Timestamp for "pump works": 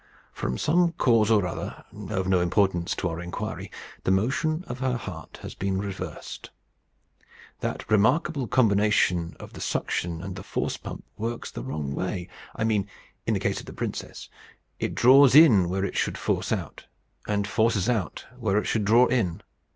10.75-11.51